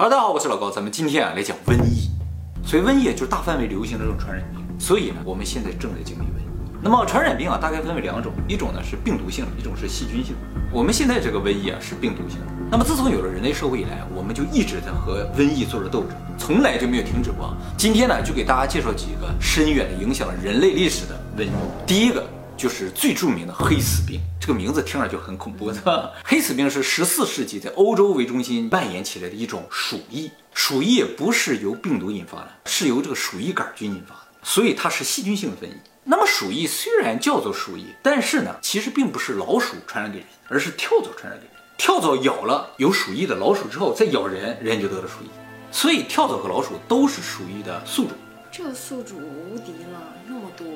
[0.00, 2.08] 哈喽，大家好，我是老高，咱们今天啊来讲瘟疫。
[2.64, 6.48] 所以瘟疫就是大范围流行的这种传染病，所以呢，我们现在正在经历瘟疫。
[6.82, 10.40] 那么传染病啊，大概分为两种，一种呢是病毒性的，一种是细菌性的。
[10.72, 12.46] 我们现在这个瘟疫啊是病毒性的。
[12.70, 17.54] 那么自从有了人类社会以来，我们就一直在和瘟疫做着斗争，从来就没有停止过。
[17.76, 21.50] 今天呢，就给大家介绍几个深远的影响人类历史的瘟疫。
[21.86, 22.24] 第一个。
[22.60, 26.12] 就是最著名的黑死病，这个名字听着就很恐怖，的？
[26.22, 35.72] 黑死病是十四世纪在欧洲为中心蔓延起来的一种鼠疫，鼠疫不是由病毒引发的，是由这个鼠疫杆菌引发的，所以它是细菌性的瘟疫。
[36.04, 41.54] 那么鼠疫虽然叫做鼠疫，但是呢，其实并不是老鼠传染给人，而是跳蚤传染给人。
[41.78, 45.30] 跳蚤咬了有鼠疫的老鼠之后，再咬人，人就得了鼠疫。
[45.72, 48.10] 所以跳蚤和老鼠都是鼠疫的宿主。
[48.52, 50.66] 这个宿主无敌了，那么多。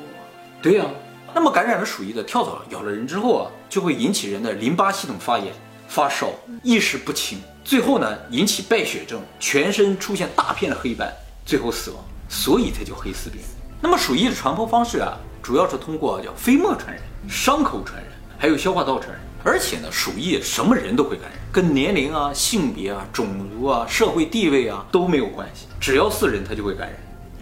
[0.62, 0.86] 对呀。
[1.34, 5.52] 那么感染了鼠疫的跳蚤咬了人之后啊，就会引起人的淋巴系统发炎、
[5.88, 6.30] 发烧、
[6.62, 11.12] 意识不清，最后呢引起败血症，全身出现大片的黑斑，
[11.44, 13.40] 最后死亡，所以才叫黑死病。
[13.80, 19.20] 那么鼠疫的传播方式啊，主要是通过叫飞沫传染、伤口传染，还有消化道传染。
[19.46, 26.96] 而且呢，鼠疫什么人都会感染，跟年龄啊、性别啊、种族啊、社会地位啊都没有关系，只要是人他就会感染，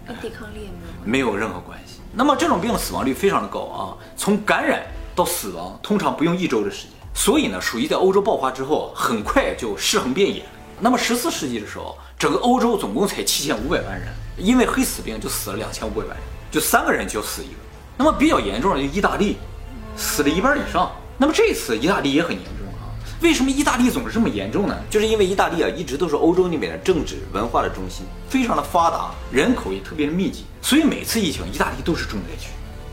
[0.07, 0.69] 跟抵抗力
[1.05, 1.82] 没有没有任何关系。
[2.15, 4.83] 那么这种病的死亡率非常的高啊，从感染
[5.15, 6.91] 到死亡通常不用一周的时间。
[7.15, 10.45] 所以呢，鼠疫在欧洲爆发之后，很快就尸横遍野。
[10.79, 16.17] 那么十四世纪的时候，整个欧洲总共才七千五百万人，因为黑死病就死了两千五百万人，
[16.51, 17.53] 就三个人就要死一个。
[17.97, 19.37] 那么比较严重的就意大利，
[19.95, 20.91] 死了一半以上。
[21.17, 22.62] 那么这次意大利也很严重。
[23.23, 24.77] 为什么意大利总是这么严重呢？
[24.89, 32.49] 就是因为意大利啊，一直都是欧洲那边的政治文化的中心，非常的发达，人口也特别的密集，所以每次疫情，意大利都是重灾区。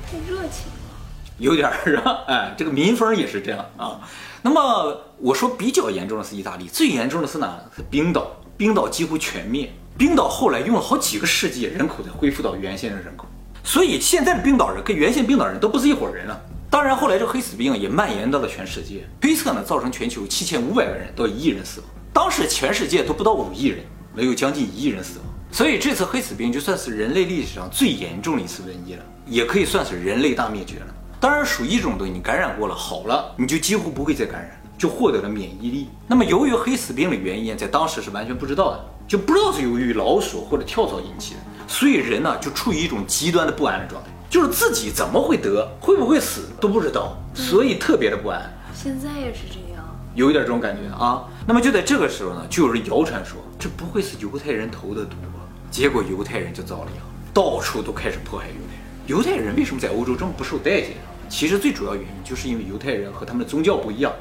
[0.07, 0.95] 太热情了，
[1.39, 2.21] 有点儿是吧？
[2.29, 4.01] 哎，这个民风也是这样啊。
[4.41, 7.59] 那么我说比较严重的是意大利，最严重的是哪？
[7.77, 9.69] 是冰岛，冰岛几乎全灭。
[9.99, 13.27] 冰岛后来用了好几个世纪，人口才恢复到原先的人口，
[13.65, 16.41] 所以现在的冰岛人跟原先冰岛人都不是一伙人了。
[16.71, 21.91] 当然，后来这黑死病也蔓延到了全世界，推测呢造成全球七千五百万人到一亿人死亡。
[22.13, 23.81] 当时全世界都不到五亿人，
[24.15, 25.27] 没有将近一亿人死亡。
[25.51, 30.87] 所以这次黑死病就算是人类历史上最严重的一次瘟疫了，也可以算是人类大灭绝了。
[31.19, 35.89] 当然，鼠疫这种东西你感染过了好了，你就几乎不会再感染，就获得了免疫力。
[36.07, 44.09] 那么由于黑死病的原因，在当时是完全不知道的，就不知道是由于老鼠或者跳蚤引起的，所以人呢就处于一种极端的不安的状态。
[44.31, 48.41] 就是自己怎么会得，会不会死都不知道，所以特别的不安。
[48.73, 51.25] 现在也是这样，有一点这种感觉啊。
[51.45, 55.41] 那么就在这个时候呢，就有人谣传说，这不会是犹太人投的毒吧？
[55.69, 57.03] 结果犹太人就遭了殃，
[57.35, 58.81] 到处都开始迫害犹太人。
[59.09, 60.93] 犹太人为什么在欧洲这么不受待见？
[61.29, 64.13] 其实最主要原因就是因为犹太人和他们的宗教不一样。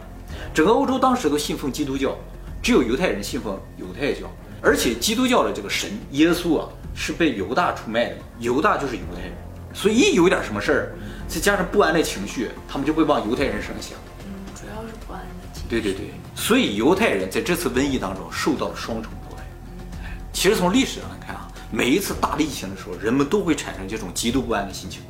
[0.56, 2.16] 整个欧洲当时都信奉基督教，
[2.64, 4.22] 只有犹太人信奉犹太教，
[4.60, 9.34] 而且基督教的这个神耶稣啊是被犹大出卖的，犹大就是犹太人。
[9.74, 10.92] 所以一有点什么事儿，
[11.28, 13.98] 再加上不安的情绪，他们就会往犹太人身上想。
[14.26, 15.70] 嗯，主要是不安的情绪。
[15.70, 19.44] 对对对，所以犹太人在这次瘟疫当中受到了双重迫害。
[20.34, 25.02] 其实从历史上来看啊，每一次大的疫情的时候，人们都会产生这种极度不安的心情，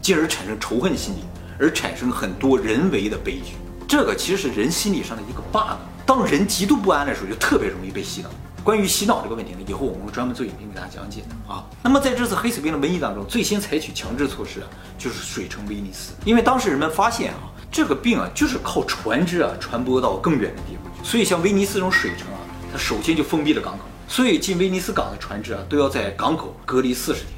[0.00, 1.24] 进而产生仇恨心理，
[1.58, 3.54] 而产生很多人为的悲剧。
[3.86, 5.78] 这个其实是人心理上的一个 bug。
[6.04, 8.30] 当人极度不安的时候，就特别容易被洗脑。
[8.66, 11.64] 关于洗脑这个问题呢，以后我们会专门做影片给大家讲解的啊。
[11.84, 14.66] 那么在这次黑死病的瘟疫当中，最先采取强制措施啊，
[14.98, 17.38] 就是水城威尼斯，因为当时人们发现啊，
[17.70, 22.40] 这个病啊就是靠船只啊传播到更远的地方去，所以像威尼斯这种水城啊，
[22.72, 27.30] 它首先就封闭了港口，所以进威尼斯港的船只啊都要在港口隔离四十天。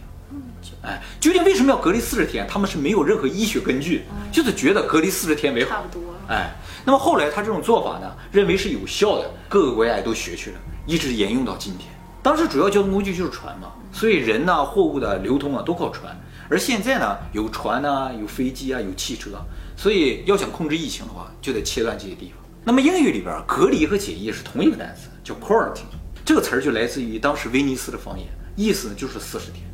[0.80, 2.46] 哎，究竟为什么要隔离四十天？
[2.48, 5.72] 他们是没有任何医学根据，就是觉得隔离四十天为好。
[5.72, 6.02] 差不多。
[6.28, 6.56] 哎，
[6.86, 10.56] 那么后来他这种做法呢，认为是有效的，各个国家也都学去了。
[10.88, 11.86] 一直沿用到今天。
[12.22, 16.18] 当时主要交通工具就是船嘛，所以人呐、货物的流通啊都靠船。
[16.48, 19.32] 而现在呢，有船呐、有飞机啊、有汽车，
[19.76, 22.42] 所以要想控制疫情的话，就得切断这些地方。
[22.64, 25.82] 那么英语里边，隔离和检疫是同一个单词，叫 quarantine。
[26.24, 28.26] 这个词儿就来自于当时威尼斯的方言，
[28.56, 29.64] 意思呢就是四十天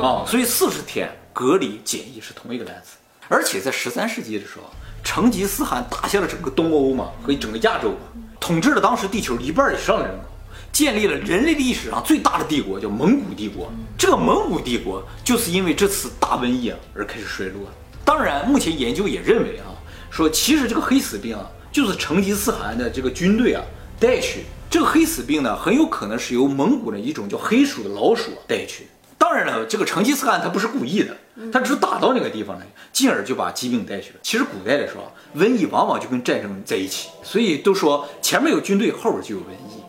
[0.00, 0.24] 啊。
[0.24, 2.96] 所以四十天隔离检疫是同一个单词。
[3.28, 4.70] 而且在十三世纪的时候，
[5.02, 10.29] 成吉思汗打下了整个东欧嘛和整个亚洲嘛，统治了当时地球一半以上的人口。
[10.72, 13.70] 建立了人类历史上最大的帝国，叫蒙古帝国。
[13.98, 17.68] 这个蒙古帝国就是因为这次大瘟疫而开始衰落。
[18.04, 19.70] 当然，目前研究也认为啊，
[20.10, 23.62] 说其实这个黑死病啊，就是成吉思汗的这个军队啊
[23.98, 24.44] 带去。
[24.70, 28.86] 这个黑死病呢，很有可能是由蒙古的一种叫黑鼠的老鼠带去。
[29.18, 31.16] 当然了，这个成吉思汗他不是故意的，
[31.52, 34.16] 他只是打到那个地方来，进而就把疾病带去了。
[34.22, 39.79] 其实古代的时候，瘟疫往往就跟战争在一起，所以都说前面有军队，后边就有瘟疫。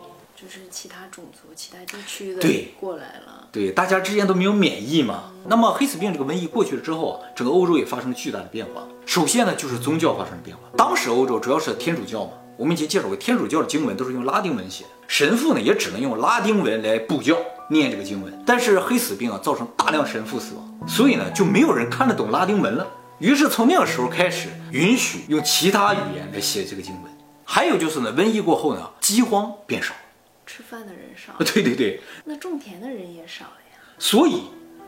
[0.52, 3.48] 就是其他种族、其他地区的对过来了。
[3.50, 5.32] 对，大家之间都没有免疫嘛。
[5.46, 8.86] 那么黑死病这个瘟疫过去了之后啊，整个欧洲也发生了巨大的变化。
[9.06, 10.62] 首先呢，就是宗教发生了变化。
[10.76, 17.34] 当时欧洲主要是天主教嘛，我们以前介绍过，天主教的经文都是用拉丁文写的，神父呢也只能用拉丁文来布教
[17.70, 18.42] 念这个经文。
[18.44, 22.86] 但是黑死病啊，造成大量神父死亡，所以呢就没有人看得懂拉丁文了。
[23.20, 27.10] 于是从那个时候开始，允许用其他语言来写这个经文。
[27.44, 29.94] 还有就是呢，瘟疫过后呢，饥荒变少。
[30.54, 33.78] 吃饭的人少， 对对对，那种田的人也少了呀。
[33.98, 34.42] 所以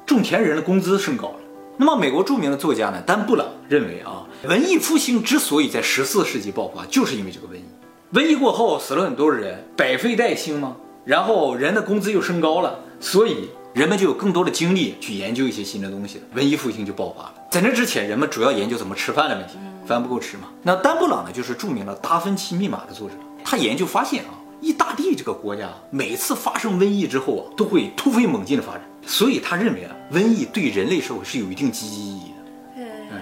[0.05, 1.39] 种田人的工资升高了。
[1.79, 7.65] 那么，美国著名的作家呢，丹布朗认为啊，文艺复兴之所以在十四世纪爆发，就是因为这个瘟疫。
[8.13, 10.77] 瘟疫过后死了很多人，百废待兴嘛，
[11.07, 17.35] 然后人的工资又升高了，所以人们就有更多的精力去研究一些新的东西了，文艺复兴就爆发了。
[17.51, 19.55] 在那之前，人们主要研究怎么吃饭的问题，
[19.87, 20.51] 饭不够吃嘛。
[20.63, 24.44] 那丹布朗呢，就是著名的《达芬奇密码》的作者，他研究发现啊。
[24.61, 32.81] 意大利这个国家每次发生瘟疫之后啊，都会突飞猛进的发展，所以他认为啊，瘟疫对人类社会是有一定积极意义的。
[33.11, 33.21] 嗯，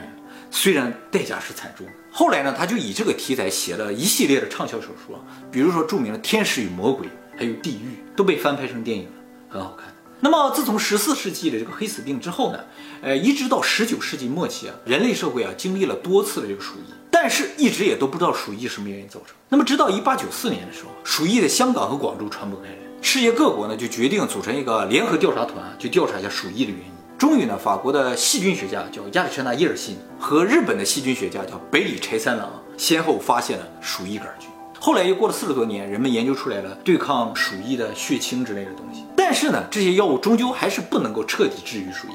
[0.50, 1.86] 虽然代价是惨重。
[2.10, 7.06] 后来呢，他就以这个题材写了一系列的畅销小说，比如说著名的《天使与魔鬼》，
[7.36, 9.10] 还有《地狱》，都被翻拍成电影了，
[9.48, 9.92] 很好看。
[10.20, 12.60] 那么自从十四世纪的这个黑死病之后呢，
[13.00, 16.92] 呃，一直到十九世纪末期啊，人类社会啊经历了多次的这个鼠疫。
[17.24, 19.36] 但是，一直也都不知道鼠疫什么原因造成。
[19.48, 26.92] 那么，直到一八九四年的时候，鼠疫在香港和广州传播开来，世界各国呢就决定组成一个联合调查团，去调查一下鼠疫的原因。
[27.16, 34.48] 终于呢，法国的细菌学家叫亚历山大·伊尔辛和日本的细菌学家叫北里柴三郎，先后发现了鼠疫杆菌。
[34.80, 39.04] 后来又过了四十多年，人们研究出来了对抗鼠疫的血清之类的东西。
[39.16, 42.14] 但是呢，这些药物终究还是不能够彻底治愈鼠疫。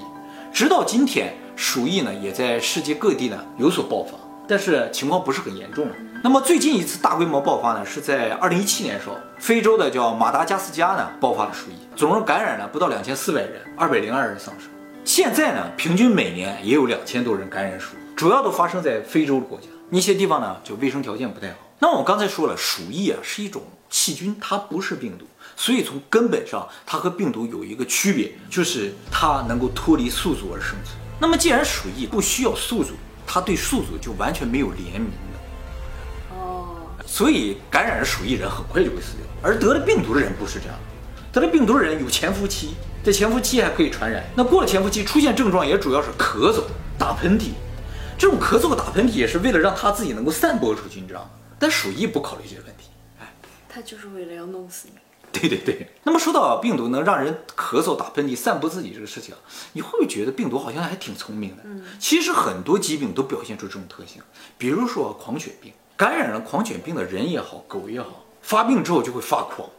[0.51, 4.17] 直到今天，鼠疫呢也在世界各地呢有所爆发。
[4.47, 5.95] 但是情况不是很严重了。
[6.23, 14.69] 那么最近一次大规模爆发呢，是在二零一七年的时候，非洲的叫马达加斯加呢爆发了鼠疫，总共感染了不到两千四百人，二百零二人丧生。
[15.05, 21.55] 现在呢，平均每年也有两千多人感染鼠疫，主要都发生在非洲的国家，那些地方呢就卫生条件不太好。
[21.79, 30.97] 那我刚才说了，鼠疫啊是一种细菌，它不是病毒，所以从根本上它和病毒有一个区别，就是它能够脱离宿主而生存。
[31.19, 32.93] 那么既然鼠疫不需要宿主，
[33.27, 40.75] 他对宿主就完全没有怜悯的，哦，所以感染了鼠疫人很快就会死掉，而得了病毒的人不是这样，
[41.33, 46.63] 得了病毒的人有潜伏期，在潜伏期还可以传染，那过了潜伏期出现症状也主要是咳嗽、
[46.97, 47.51] 打喷嚏，
[48.17, 51.29] 这种咳嗽和打喷嚏也是为了让他自己能够散播出去，你知道吗？
[51.59, 52.89] 但鼠疫不考虑这些问题，
[53.19, 53.27] 哎，
[53.67, 54.99] 他就是为了要弄死你。
[55.39, 59.35] 对对对，那么说到病毒能让人咳嗽、打喷嚏、散播自己这个事情，
[59.73, 61.63] 你会不会觉得病毒好像还挺聪明的？
[61.65, 64.21] 嗯，其实很多疾病都表现出这种特性，
[64.57, 69.69] 比如说狂犬病，感染了狂犬病的人也好，狗也好，发病之后就会发狂，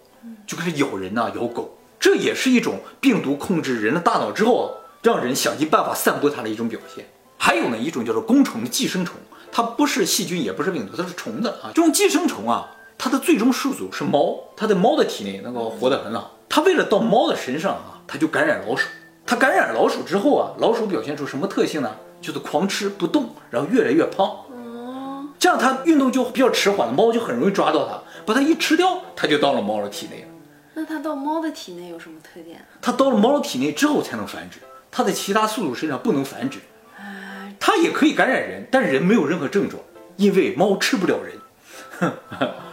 [0.46, 7.06] 就开始咬人呐，咬狗，这也是一种病毒控制人的大脑之后，让人想尽办法散播它的一种表现。
[7.36, 9.16] 还有呢，一种叫做弓虫的寄生虫，
[9.50, 11.70] 它不是细菌，也不是病毒，它是虫子啊。
[11.74, 12.74] 这种寄生虫啊。
[12.98, 16.32] 它的最终宿主是猫，它在猫的体内能够活得很好。
[16.48, 18.88] 它为了到猫的身上啊，它就感染老鼠。
[19.24, 21.94] 它感染老鼠之后啊，老鼠表现出什么特性呢？
[22.20, 24.26] 就是狂吃不动，然后越来越胖。
[24.26, 30.28] 哦，这样它运动就比较迟缓，猫就很容易抓到它，把它一吃掉，它就到了猫的体内了。
[30.74, 32.64] 那它到猫的体内有什么特点？
[32.82, 34.58] 它到了猫的体内之后才能繁殖，
[34.90, 36.58] 它在其他宿主身上不能繁殖。
[37.60, 39.80] 它也可以感染人，但是人没有任何症状，
[40.16, 42.12] 因为猫吃不了人。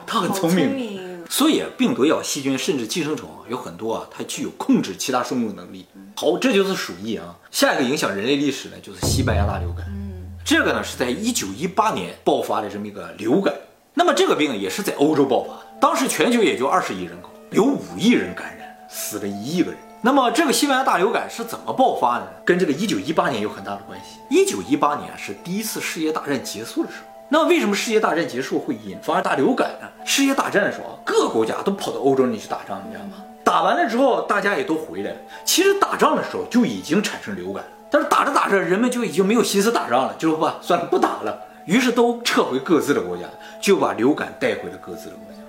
[0.07, 5.85] 它很聪明，所以病毒、药、细菌甚至寄生虫啊，有很多啊，它具有控制其他生物的能力。
[6.15, 7.35] 好，这就是鼠疫啊。
[7.51, 9.85] 下一个影响人类历史呢，就是西班牙大流感。
[9.89, 13.53] 嗯，这个呢是在一九一八年爆发的这么一个流感。
[13.93, 19.79] 那么这个病也是在欧洲爆发的，当时全球也就二十亿人口，有五亿人感染，死了一亿个人。
[20.01, 22.41] 那么这个西班牙大流感是怎么爆发的？
[22.45, 24.19] 跟这个一九一八年有很大的关系。
[24.29, 27.14] 一九一八年是第一次世界大战结束的时候。
[27.27, 29.87] 那为什么世界大战结束会引发大流感呢？
[30.05, 33.23] 世界大战的时候，各国家都跑到欧洲里去打仗，你知道吗？
[33.43, 35.17] 打完了之后，大家也都回来了。
[35.43, 41.35] 其实打仗的时候就已经产生流感了，但是打着打着，人们就已经没有心思打仗了，就说吧，算了，不打了。
[41.65, 43.23] 于是都撤回各自的国家，
[43.59, 45.39] 就把流感带回了各自的国家。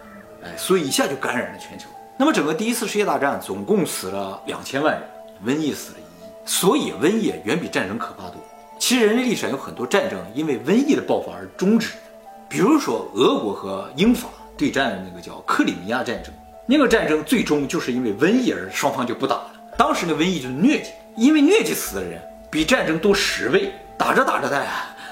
[0.45, 1.88] 哎，所以一下就感染了全球。
[2.16, 5.02] 那么整个第一次世界大战总共死了两千万人，
[5.45, 8.37] 瘟疫死了一亿，所以瘟疫远比战争可怕多。
[8.78, 11.95] 其实人类历史上有很多战争因为瘟疫的爆发而终止，
[12.49, 16.33] 比如说俄国和英法对战的那个叫克里米亚战争，
[16.66, 19.52] 那个战争最终就是因为瘟疫而双方就不打了。
[19.76, 24.66] 当时的瘟疫就是疟疾，因为疟疾死的人比战争多十倍，打着打着的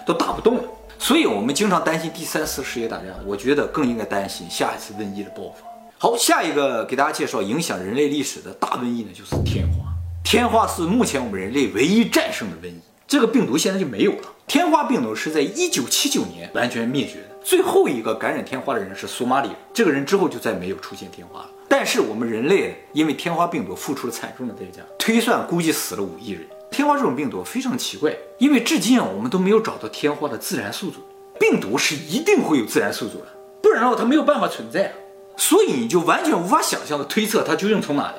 [0.07, 0.65] 都打不动了。
[0.99, 5.67] 所以我们经常担心第三次世界大战，我觉得更应该担心下一次瘟疫的爆发。
[5.99, 9.93] 好，下一个给大家介绍影响人类历史的大瘟疫呢，就是天花。
[10.23, 12.81] 天花是目前我们人类唯一战胜的瘟疫，
[13.15, 14.23] 这个病毒现在就没有了。
[14.45, 21.49] 天花病毒是在一九七九年完全灭绝的，最后一个感染天花的人是索马里人，这个人之后就再没有出现天花了。
[21.69, 26.45] 但是我们人类因为天花病毒付出了惨重的代价，推算估计死了五亿人。
[26.73, 30.97] 天花这种病毒非常奇怪，因为至今啊我们都没有找到天花的自然宿主。
[31.39, 33.27] 病毒是一定会有自然宿主的，
[33.63, 34.93] 不然的话它没有办法存在。
[35.37, 38.19] 所以你就完全无法想象的推测它究竟从哪来，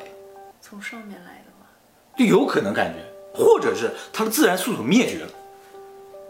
[0.61, 1.67] 从上面来的吗？
[2.17, 2.99] 就有可能感觉，
[3.35, 5.29] 或者是它的自然宿主灭绝了。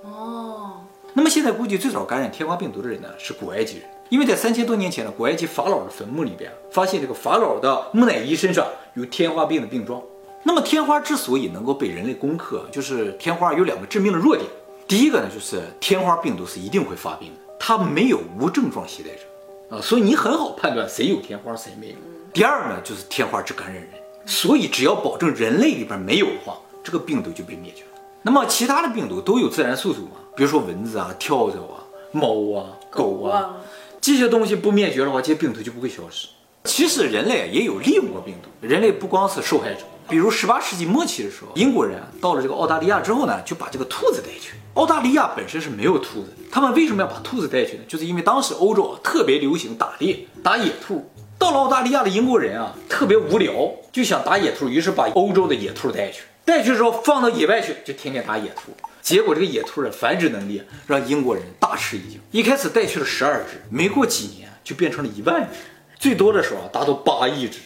[0.04, 0.72] 哦，
[1.14, 10.02] 那么现在估计最早感染天花病毒的人呢是古埃及人，因为在三千多年前呢，古埃及法老的坟墓里边发现这个法老的木乃伊身上有天花病的病状。
[10.44, 14.48] 那么天花之所以能够被人类攻克，就是天花有两个致命的弱点。
[14.88, 21.96] 第一个呢，就是天花病毒是一定会发病的，它没有无症状携带者啊，所以你很好判断谁有天花谁没有。
[22.32, 23.90] 第二呢，就是天花只感染人，
[24.28, 27.89] 所以只要保证人类里边没有的话，这个病毒就被灭绝了。
[28.22, 33.58] 那么其他的病毒都有自然宿主嘛，比如说蚊子啊、跳蚤啊、猫啊、狗啊，
[34.00, 36.27] 这些东西不灭绝的话，这些病毒就不会消失。
[36.63, 39.82] 其实人类也有利用过病毒，人类不光是受害者。
[40.08, 44.54] 比如十八世纪末期的时候，英国人到了这个澳大利亚之后呢，就把这个兔子带去。
[44.75, 47.84] 澳大利亚本身是没有兔子，他们为什么要把兔子带去呢？
[47.88, 51.10] 就是因为当时欧洲特别流行打猎，打野兔。
[51.38, 53.51] 到了澳大利亚的英国人啊，特别无聊，
[53.92, 56.24] 就想打野兔，于是把欧洲的野兔带去。
[56.46, 58.75] 带去之后放到野外去，就天天打野兔。
[59.02, 62.22] 结果这个野兔的繁殖能力让英国人大吃一惊。
[62.32, 65.58] 一开始带去了十二只，没过几年就变成了一万只，
[66.00, 67.60] 最多的时候达到八亿只。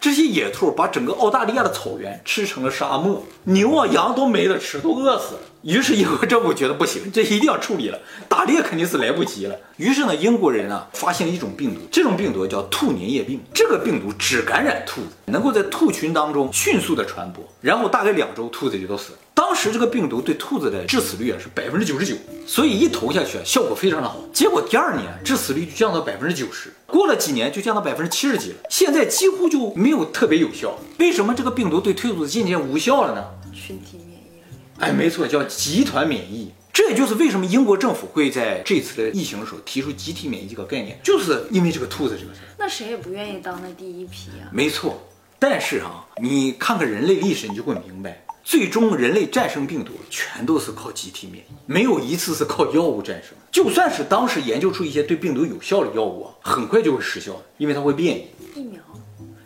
[0.00, 5.40] 这些野兔把整个澳大利亚的草原吃成了沙漠，牛啊羊都没得吃，都饿死了。
[5.62, 7.98] 于是英国政府觉得不行，这一定要处理了，
[8.28, 9.56] 打猎肯定是来不及了。
[9.78, 13.40] 于是呢，英国人啊发现了一种病毒，这种病毒叫兔粘液病。
[13.52, 19.18] 这个病毒只感染兔子，能够在兔群当中迅速的传播，然后大概两周兔子就都死了。
[19.48, 22.16] 当时这个病毒对兔子的致死率啊是百分之九十九，
[22.48, 24.18] 所以一投下去啊效果非常的好。
[24.32, 30.76] 结果第二年致死率就降到百分之九十，过了几年就降到百分之七十几了，现在几乎就没有特别有效。
[30.98, 33.24] 为什么这个病毒对兔子渐渐无效了呢？
[33.54, 34.56] 群体免疫了。
[34.80, 36.50] 哎，没错，叫集团免疫。
[36.72, 42.50] 这也就是为什么英国政府会在这次的疫情的时候提出集体免疫这个概念，就是因为这个兔子这个事儿。
[42.58, 44.50] 那谁也不愿意当那第一批啊。
[44.52, 45.00] 没错，
[45.38, 53.32] 但是啊、你看看人类历史，你就会明白，最终人类战胜病毒全都是靠集体免疫，没有一次是靠药物战胜。
[53.50, 58.28] 就算是当时研究出一些对病毒有效的药物，很快就会失效的，因为它会变异。
[58.54, 58.80] 疫苗，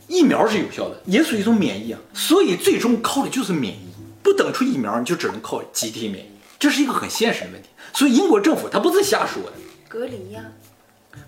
[0.06, 3.88] 疫苗是有效的，也属于一种免疫啊，所以最终靠的就是免疫。
[4.22, 6.28] 不等出疫苗，你就只能靠集体免疫，
[6.58, 7.70] 这是一个很现实的问题。
[7.94, 9.52] 所以英国政府它不是瞎说的，
[9.88, 10.44] 隔离呀、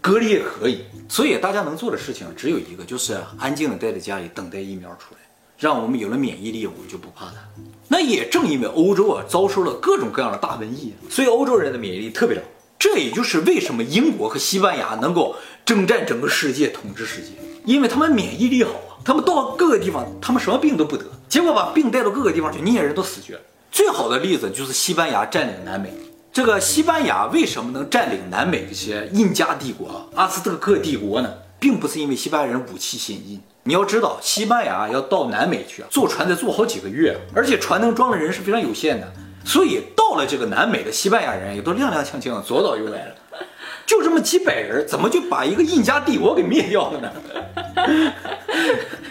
[0.03, 0.85] 隔离也可以。
[1.09, 5.21] 所以大家能做的事情只有一个，就是安静的待在家里等待疫苗出来，
[5.63, 7.35] 让我们有了免疫力，我们就不怕它。
[7.87, 12.49] 那也正因为欧洲啊遭受了各种各样的大瘟疫，所以欧洲人的免疫力特别的好。
[12.81, 17.29] 这也就是为什么英国和西班牙能够征战整个世界、统治世界，
[17.65, 18.99] 因为他们免疫力好啊。
[19.05, 23.41] 他们到各个地方，他们什么病都不得，结果把病带到各个地方去，那些人都死绝了。
[23.71, 25.95] 最好的例子就是西班牙占领南美。
[26.33, 31.33] 这个西班牙为什么能占领南美这些印加帝国、阿兹特克帝国呢？
[31.61, 33.41] 并不是因为西班牙人武器先进。
[33.65, 39.13] 你要知道，西班牙要到南美去啊，坐船得坐好几个月，而且船能装的人是非常有限的。
[39.45, 43.15] 所以到了这个南美的西班牙人也都踉踉跄跄，左倒右歪了。
[43.87, 47.11] 就这么几百人，怎么就把一个印加帝国给灭掉了呢？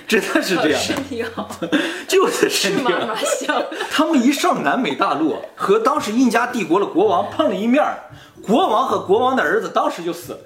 [0.07, 1.49] 真的是这样，身体好，
[2.07, 2.85] 就是身体。
[3.89, 7.97] 他们一上南美大陆，和当时印加帝国的国王碰了一面儿，
[8.41, 10.39] 国王和国王的儿子当时就死了。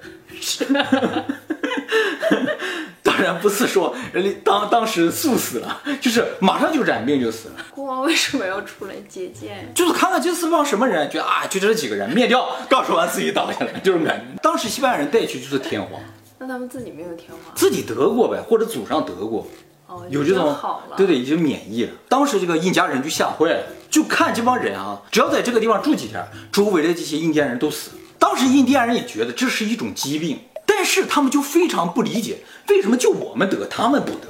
[3.16, 7.54] 当然不是说人家当当时猝死了，就是马上就染病就死了。
[7.70, 9.72] 国王为什么要出来接见？
[9.74, 14.38] 就是看看这是帮什么人，觉得啊，就这几个人灭掉，刚说完自己倒下来，就是感觉。
[14.42, 15.98] 当时西班牙人带去就是天花，
[16.38, 17.52] 那他们自己没有天花？
[17.54, 19.46] 自己得过呗，或者祖上得过。
[19.86, 20.54] 哦，有这种。
[20.96, 21.92] 对对，已经免疫了。
[22.08, 27.96] 当时这个印加人就吓坏了，就看这帮人啊，只要在这个地方住几天，周围的这些印第安人都死了。
[28.18, 30.40] 当时印第安人也觉得这是一种疾病，
[30.78, 34.28] 但是他们就非常不理解，为什么就我们得，他们不得？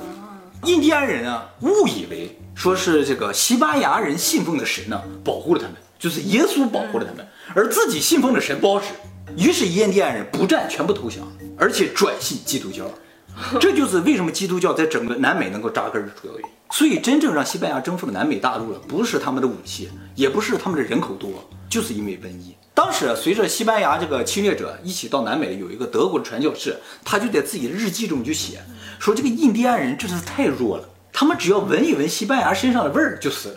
[0.62, 8.90] 印第安人啊，误以为说是这个西班牙人信奉的神呢保护了他们，就是耶稣保护了他们，而自己信奉的神不好使。
[9.36, 11.26] 于是印第安人不战，全部投降，
[11.58, 12.84] 而且转信基督教。
[13.60, 16.48] 这就是为什么基督教在整个南美能够扎根的主要原因。
[16.70, 21.30] 所以，真正让西班牙征服了南美大陆了，不是他们的武器，也不是他们的人口多，
[21.68, 22.55] 就是因为瘟疫。
[22.76, 28.60] 当时随着西班牙这个侵略者一起到南美，有一个德国的传教士，他就在自己的日记中就写
[28.98, 33.54] 说，这个印第安人真是太弱了，他们只要闻一闻西班牙身上的味儿就死了。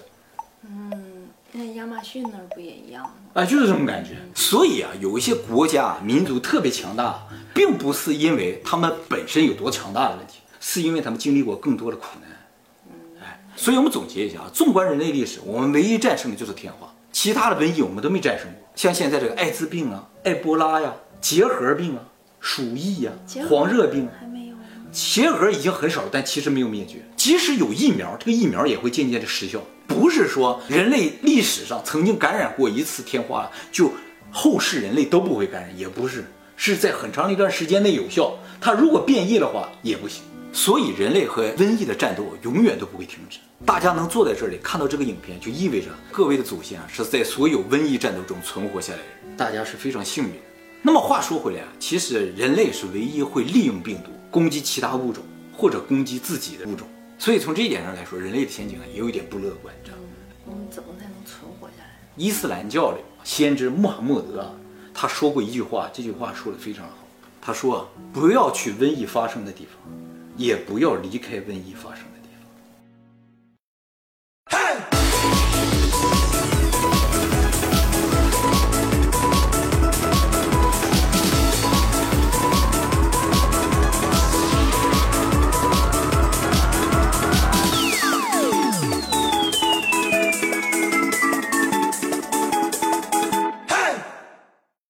[0.64, 3.12] 嗯那亚马逊那儿不也一样吗？
[3.34, 4.12] 啊，就是这种感觉。
[4.34, 13.22] 所以啊，有一些国家民族特别强大，并不是因为他们本身有多强大的问题，是因为他们经历过更多的苦难。
[13.22, 18.70] 哎，所以我们总结一下啊，纵观人类历史，我们唯一战胜的就是天花，其他的瘟疫我们都没战胜过。
[18.76, 22.04] 像现在这个艾滋病啊、埃博拉呀、结核病啊、
[22.40, 23.12] 鼠疫呀、
[23.50, 24.56] 黄热病啊，还没有？
[24.92, 27.04] 结核已经很少了，但其实没有灭绝。
[27.16, 29.62] 即使有疫苗，这个疫苗也会渐渐的失效。
[29.88, 33.92] 不是说人类历史上曾经感染过一次天花，就
[34.32, 36.24] 后世人类都不会感染，也不是，
[36.56, 38.34] 是在很长的一段时间内有效。
[38.62, 40.24] 它如果变异的话也不行。
[40.52, 43.40] 所以人类和瘟疫的战斗永远都不会停止。
[43.66, 50.38] 大家能坐在这里看到这个影片，就意味着各位的祖先啊是在所有瘟疫战斗中存活下来的人，大家是非常幸运的。
[50.82, 55.24] 那么话说回来啊，其实人类是唯一会利用病毒攻击其他物种
[55.56, 56.88] 或者攻击自己的物种，
[57.18, 59.76] 所以从这一点上来说，人类的前景啊也有一点不乐观。
[59.84, 60.00] 这样，
[60.46, 61.90] 我们怎么才能存活下来？
[62.16, 64.52] 伊斯兰教里先知穆罕默德啊，
[64.94, 66.96] 他说过一句话，这句话说的非常好。
[67.42, 69.92] 他说啊，不要去瘟疫发生的地方，
[70.40, 72.09] 也不要离开瘟疫发生。